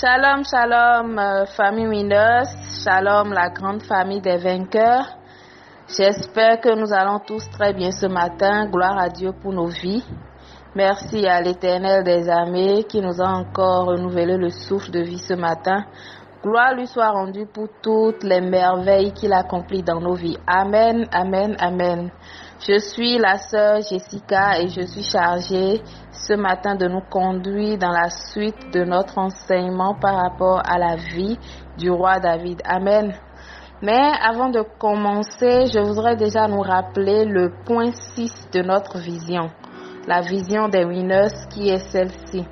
[0.00, 2.48] Shalom, shalom, euh, famille Winners.
[2.82, 5.18] Shalom, la grande famille des vainqueurs.
[5.94, 8.64] J'espère que nous allons tous très bien ce matin.
[8.70, 10.02] Gloire à Dieu pour nos vies.
[10.74, 15.34] Merci à l'Éternel des armées qui nous a encore renouvelé le souffle de vie ce
[15.34, 15.84] matin.
[16.42, 20.38] Gloire lui soit rendue pour toutes les merveilles qu'il accomplit dans nos vies.
[20.46, 22.10] Amen, amen, amen.
[22.68, 25.80] Je suis la sœur Jessica et je suis chargée
[26.12, 30.96] ce matin de nous conduire dans la suite de notre enseignement par rapport à la
[30.96, 31.38] vie
[31.78, 32.60] du roi David.
[32.66, 33.14] Amen.
[33.80, 39.48] Mais avant de commencer, je voudrais déjà nous rappeler le point 6 de notre vision.
[40.06, 42.44] La vision des winners qui est celle-ci.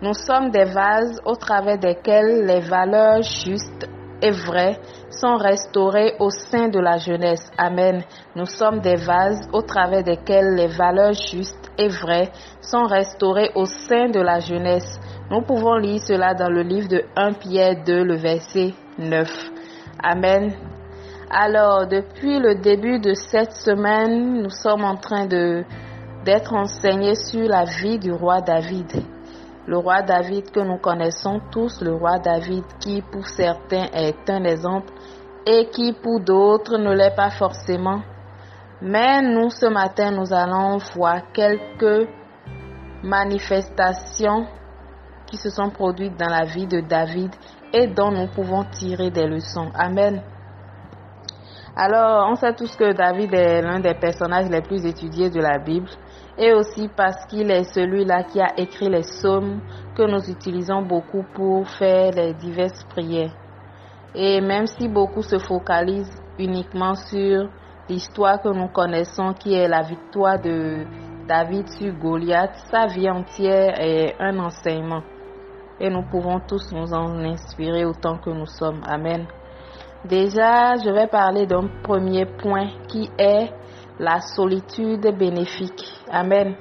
[0.00, 3.86] Nous sommes des vases au travers desquels les valeurs justes
[4.22, 7.50] et vraies sont restaurées au sein de la jeunesse.
[7.56, 8.02] Amen.
[8.36, 13.64] Nous sommes des vases au travers desquels les valeurs justes et vraies sont restaurées au
[13.64, 14.98] sein de la jeunesse.
[15.30, 19.28] Nous pouvons lire cela dans le livre de 1 Pierre 2, le verset 9.
[20.02, 20.52] Amen.
[21.30, 25.64] Alors, depuis le début de cette semaine, nous sommes en train de
[26.24, 29.02] d'être enseignés sur la vie du roi David.
[29.68, 34.44] Le roi David que nous connaissons tous, le roi David qui pour certains est un
[34.44, 34.90] exemple
[35.44, 38.00] et qui pour d'autres ne l'est pas forcément.
[38.80, 42.08] Mais nous, ce matin, nous allons voir quelques
[43.02, 44.46] manifestations
[45.26, 47.34] qui se sont produites dans la vie de David
[47.74, 49.70] et dont nous pouvons tirer des leçons.
[49.74, 50.22] Amen.
[51.76, 55.58] Alors, on sait tous que David est l'un des personnages les plus étudiés de la
[55.58, 55.90] Bible
[56.38, 59.60] et aussi parce qu'il est celui-là qui a écrit les psaumes
[59.96, 63.34] que nous utilisons beaucoup pour faire les diverses prières.
[64.14, 67.48] Et même si beaucoup se focalisent uniquement sur
[67.88, 70.84] l'histoire que nous connaissons, qui est la victoire de
[71.26, 75.02] David sur Goliath, sa vie entière est un enseignement.
[75.80, 78.80] Et nous pouvons tous nous en inspirer autant que nous sommes.
[78.86, 79.26] Amen.
[80.04, 83.50] Déjà, je vais parler d'un premier point qui est
[83.98, 85.84] la solitude bénéfique.
[86.10, 86.54] Amen.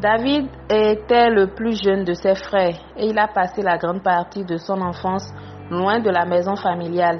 [0.00, 4.44] David était le plus jeune de ses frères et il a passé la grande partie
[4.44, 5.30] de son enfance
[5.70, 7.18] loin de la maison familiale.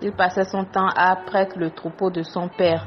[0.00, 2.86] Il passait son temps à prêtre le troupeau de son père.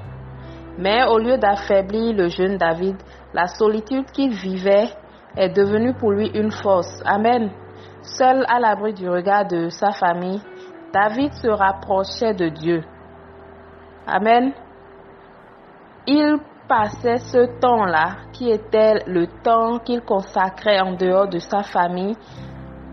[0.77, 2.95] Mais au lieu d'affaiblir le jeune David,
[3.33, 4.89] la solitude qu'il vivait
[5.35, 7.01] est devenue pour lui une force.
[7.05, 7.51] Amen.
[8.01, 10.41] Seul à l'abri du regard de sa famille,
[10.93, 12.83] David se rapprochait de Dieu.
[14.07, 14.53] Amen.
[16.07, 22.15] Il passait ce temps-là, qui était le temps qu'il consacrait en dehors de sa famille,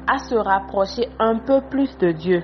[0.07, 2.43] à se rapprocher un peu plus de Dieu.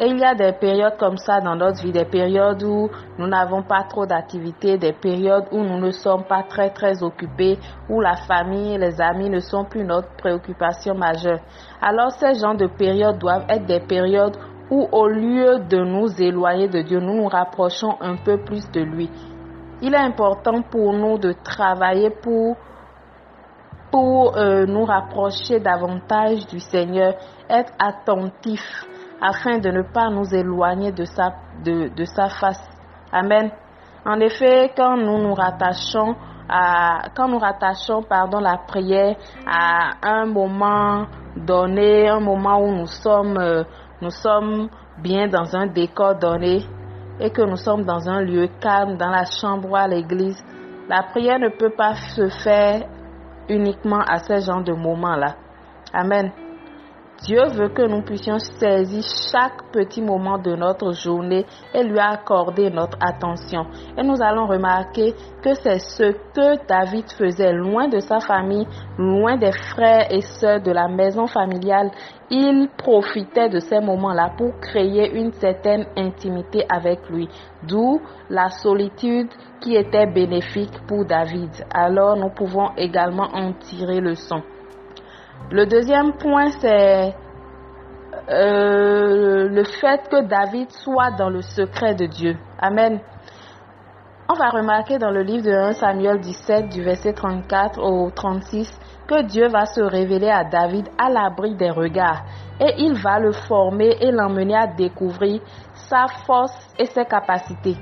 [0.00, 3.26] Et il y a des périodes comme ça dans notre vie, des périodes où nous
[3.28, 7.58] n'avons pas trop d'activités, des périodes où nous ne sommes pas très très occupés,
[7.88, 11.40] où la famille et les amis ne sont plus notre préoccupation majeure.
[11.80, 14.36] Alors ces genres de périodes doivent être des périodes
[14.70, 18.80] où au lieu de nous éloigner de Dieu, nous nous rapprochons un peu plus de
[18.80, 19.10] lui.
[19.80, 22.56] Il est important pour nous de travailler pour,
[23.92, 27.14] pour euh, nous rapprocher davantage du Seigneur,
[27.48, 28.86] être attentifs
[29.20, 31.32] afin de ne pas nous éloigner de sa,
[31.64, 32.62] de, de sa face.
[33.12, 33.50] Amen.
[34.04, 36.16] En effet, quand nous nous rattachons
[36.48, 39.16] à, quand nous rattachons pardon, la prière
[39.46, 41.06] à un moment
[41.36, 43.64] donné, un moment où nous sommes, euh,
[44.00, 44.68] nous sommes
[45.02, 46.62] bien dans un décor donné
[47.20, 50.42] et que nous sommes dans un lieu calme, dans la chambre ou à l'église,
[50.88, 52.82] la prière ne peut pas se faire
[53.48, 55.34] uniquement à ce genre de moments-là.
[55.92, 56.30] Amen.
[57.24, 59.02] Dieu veut que nous puissions saisir
[59.32, 63.66] chaque petit moment de notre journée et lui accorder notre attention.
[63.96, 68.68] Et nous allons remarquer que c'est ce que David faisait loin de sa famille,
[68.98, 71.90] loin des frères et sœurs de la maison familiale.
[72.30, 77.28] Il profitait de ces moments-là pour créer une certaine intimité avec lui,
[77.66, 81.50] d'où la solitude qui était bénéfique pour David.
[81.74, 84.40] Alors nous pouvons également en tirer le son.
[85.50, 87.14] Le deuxième point, c'est
[88.30, 92.36] euh, le fait que David soit dans le secret de Dieu.
[92.60, 93.00] Amen.
[94.30, 98.68] On va remarquer dans le livre de 1 Samuel 17, du verset 34 au 36,
[99.08, 102.24] que Dieu va se révéler à David à l'abri des regards
[102.60, 105.40] et il va le former et l'emmener à découvrir
[105.72, 107.76] sa force et ses capacités.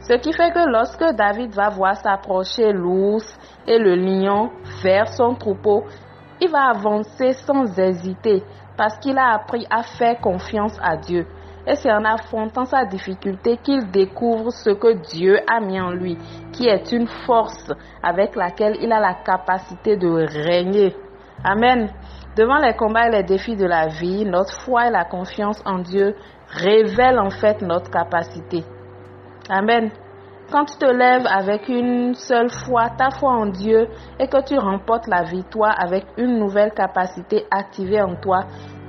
[0.00, 4.50] Ce qui fait que lorsque David va voir s'approcher l'ours et le lion
[4.82, 5.84] vers son troupeau,
[6.40, 8.42] il va avancer sans hésiter
[8.76, 11.26] parce qu'il a appris à faire confiance à Dieu.
[11.66, 16.16] Et c'est en affrontant sa difficulté qu'il découvre ce que Dieu a mis en lui,
[16.52, 17.70] qui est une force
[18.02, 20.96] avec laquelle il a la capacité de régner.
[21.44, 21.90] Amen.
[22.36, 25.78] Devant les combats et les défis de la vie, notre foi et la confiance en
[25.78, 26.14] Dieu
[26.48, 28.64] révèlent en fait notre capacité.
[29.50, 29.90] Amen.
[30.50, 33.86] Quand tu te lèves avec une seule foi, ta foi en Dieu,
[34.18, 38.40] et que tu remportes la victoire avec une nouvelle capacité activée en toi,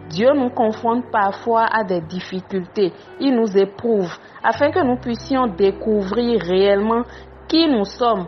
[0.10, 2.92] Dieu nous confronte parfois à des difficultés.
[3.20, 4.12] Il nous éprouve
[4.44, 7.04] afin que nous puissions découvrir réellement
[7.48, 8.26] qui nous sommes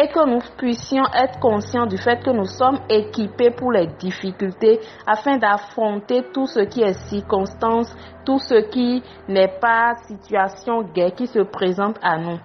[0.00, 4.78] et que nous puissions être conscients du fait que nous sommes équipés pour les difficultés
[5.04, 7.92] afin d'affronter tout ce qui est circonstance,
[8.24, 12.38] tout ce qui n'est pas situation guerre qui se présente à nous.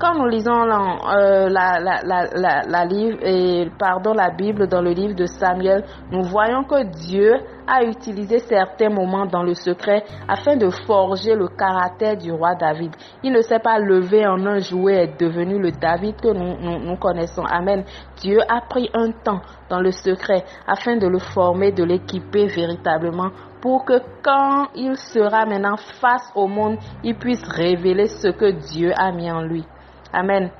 [0.00, 5.84] Quand nous lisons euh, la, la, la, la, la Bible dans le livre de Samuel,
[6.10, 7.34] nous voyons que Dieu
[7.66, 12.96] a utilisé certains moments dans le secret afin de forger le caractère du roi David.
[13.22, 16.96] Il ne s'est pas levé en un jouet et devenu le David que nous, nous
[16.96, 17.44] connaissons.
[17.44, 17.84] Amen.
[18.22, 23.32] Dieu a pris un temps dans le secret afin de le former, de l'équiper véritablement
[23.60, 28.92] pour que quand il sera maintenant face au monde, il puisse révéler ce que Dieu
[28.96, 29.66] a mis en lui.
[30.12, 30.50] Amen.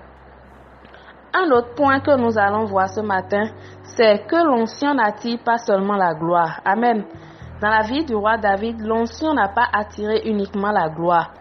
[1.32, 3.50] Un autre point que nous allons voir ce matin,
[3.82, 6.60] c'est que l'onction n'attire pas seulement la gloire.
[6.64, 7.04] Amen.
[7.60, 11.32] Dans la vie du roi David, l'onction n'a pas attiré uniquement la gloire.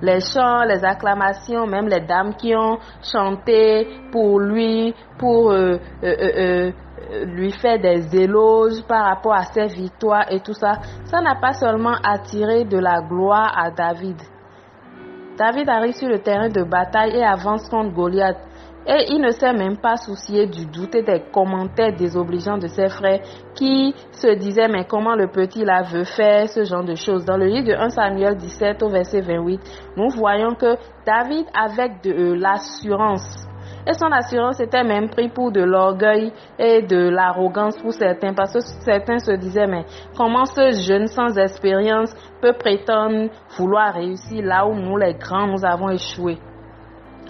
[0.00, 6.72] Les chants, les acclamations, même les dames qui ont chanté pour lui, pour euh, euh,
[7.12, 10.72] euh, lui faire des éloges par rapport à ses victoires et tout ça,
[11.04, 14.20] ça n'a pas seulement attiré de la gloire à David,
[15.36, 18.36] David arrive sur le terrain de bataille et avance contre Goliath.
[18.86, 22.88] Et il ne s'est même pas soucié du doute et des commentaires désobligeants de ses
[22.88, 23.20] frères
[23.54, 27.24] qui se disaient mais comment le petit là veut faire ce genre de choses?
[27.24, 29.60] Dans le livre de 1 Samuel 17 au verset 28,
[29.96, 30.76] nous voyons que
[31.06, 33.46] David avec de euh, l'assurance
[33.86, 38.52] et son assurance était même pris pour de l'orgueil et de l'arrogance pour certains, parce
[38.52, 39.84] que certains se disaient, mais
[40.16, 45.64] comment ce jeune sans expérience peut prétendre vouloir réussir là où nous, les grands, nous
[45.64, 46.38] avons échoué?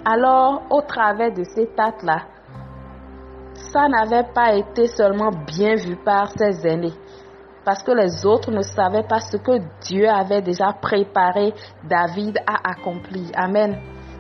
[0.05, 2.23] Alors, au travers de cet acte-là,
[3.55, 6.93] ça n'avait pas été seulement bien vu par ses aînés,
[7.65, 11.55] parce que les autres ne savaient pas ce que Dieu avait déjà préparé
[11.89, 13.31] David à accomplir.
[13.35, 13.79] Amen.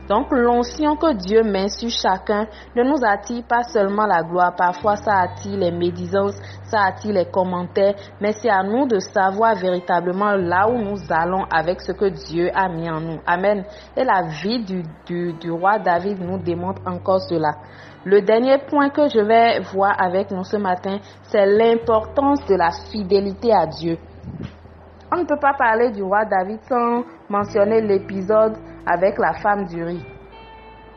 [0.09, 4.97] Donc l'onction que Dieu met sur chacun ne nous attire pas seulement la gloire, parfois
[4.97, 10.33] ça attire les médisances, ça attire les commentaires, mais c'est à nous de savoir véritablement
[10.33, 13.21] là où nous allons avec ce que Dieu a mis en nous.
[13.27, 13.65] Amen.
[13.97, 17.53] Et la vie du, du, roi David nous démontre encore cela.
[18.05, 22.71] Le dernier point que je vais voir avec nous ce matin, c'est l'importance de la
[22.91, 23.97] fidélité à Dieu.
[25.13, 29.83] On ne peut pas parler du roi David sans mentionner l'épisode avec la femme du
[29.83, 30.05] riz.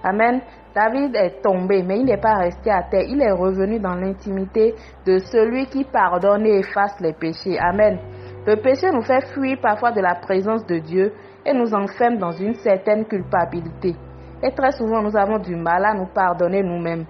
[0.03, 0.41] Amen.
[0.75, 3.05] David est tombé, mais il n'est pas resté à terre.
[3.07, 7.57] Il est revenu dans l'intimité de celui qui pardonne et efface les péchés.
[7.57, 7.97] Amen.
[8.45, 11.13] Le péché nous fait fuir parfois de la présence de Dieu
[11.45, 13.95] et nous enferme dans une certaine culpabilité.
[14.43, 17.05] Et très souvent, nous avons du mal à nous pardonner nous-mêmes.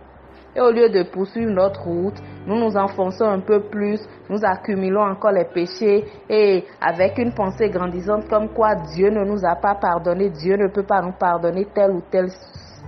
[0.56, 2.18] Et au lieu de poursuivre notre route,
[2.48, 4.00] nous nous enfonçons un peu plus,
[4.30, 9.46] nous accumulons encore les péchés et avec une pensée grandissante comme quoi Dieu ne nous
[9.46, 12.30] a pas pardonné, Dieu ne peut pas nous pardonner telle ou telle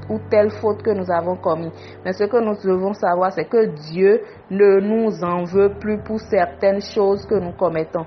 [0.09, 1.71] ou telle faute que nous avons commis.
[2.05, 6.21] Mais ce que nous devons savoir, c'est que Dieu ne nous en veut plus pour
[6.21, 8.05] certaines choses que nous commettons.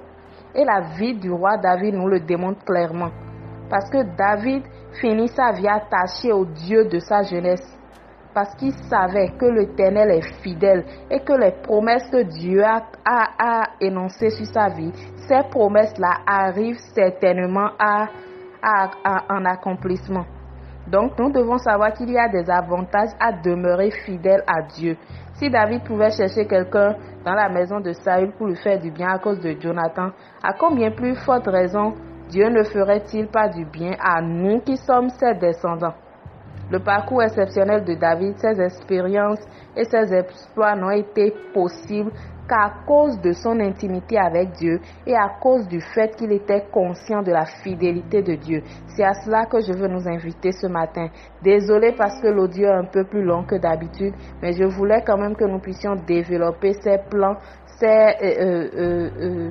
[0.55, 3.11] Et la vie du roi David nous le démontre clairement.
[3.69, 4.63] Parce que David
[5.01, 7.77] finit sa vie attachée au Dieu de sa jeunesse
[8.35, 13.63] parce qu'il savait que l'Éternel est fidèle et que les promesses que Dieu a, a,
[13.81, 14.93] énoncées sur sa vie,
[15.29, 18.07] ces promesses-là arrivent certainement à,
[18.63, 18.91] à,
[19.29, 20.25] en accomplissement.
[20.87, 24.97] Donc nous devons savoir qu'il y a des avantages à demeurer fidèle à Dieu.
[25.35, 29.09] Si David pouvait chercher quelqu'un dans la maison de Saül pour lui faire du bien
[29.09, 30.11] à cause de Jonathan,
[30.43, 31.95] à combien plus forte raison
[32.29, 35.95] Dieu ne ferait-il pas du bien à nous qui sommes ses descendants?
[36.71, 39.41] Le parcours exceptionnel de David, ses expériences
[39.77, 42.13] et ses exploits n'ont été possibles
[42.51, 47.23] qu'à cause de son intimité avec Dieu et à cause du fait qu'il était conscient
[47.23, 48.63] de la fidélité de Dieu.
[48.89, 51.09] C'est à cela que je veux nous inviter ce matin.
[51.43, 55.17] Désolé parce que l'audio est un peu plus long que d'habitude, mais je voulais quand
[55.17, 57.37] même que nous puissions développer ces plans,
[57.79, 57.87] ces...
[57.87, 59.51] Euh, euh, euh,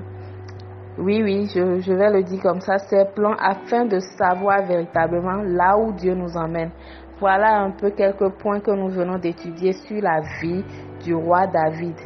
[0.98, 5.42] oui, oui, je, je vais le dire comme ça, ces plans afin de savoir véritablement
[5.44, 6.72] là où Dieu nous emmène.
[7.20, 10.64] Voilà un peu quelques points que nous venons d'étudier sur la vie
[11.04, 11.98] du roi David.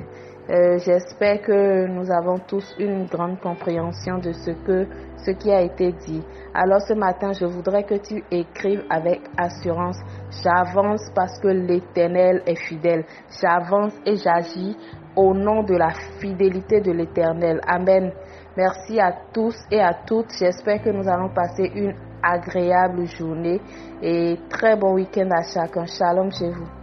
[0.50, 5.62] Euh, j'espère que nous avons tous une grande compréhension de ce que ce qui a
[5.62, 6.24] été dit.
[6.55, 10.00] Alors ce matin, je voudrais que tu écrives avec assurance.
[10.43, 13.05] J'avance parce que l'Éternel est fidèle.
[13.39, 14.75] J'avance et j'agis
[15.15, 17.62] au nom de la fidélité de l'Éternel.
[17.67, 18.12] Amen.
[18.56, 20.32] Merci à tous et à toutes.
[20.38, 23.60] J'espère que nous allons passer une agréable journée
[24.02, 25.86] et très bon week-end à chacun.
[25.86, 26.83] Shalom chez vous.